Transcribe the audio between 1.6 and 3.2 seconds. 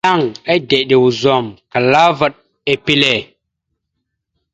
klaa vaɗ epile.